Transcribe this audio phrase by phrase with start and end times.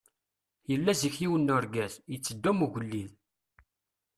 [0.69, 3.11] Yella zik yiwen n urgaz, yetteddu am ugellid.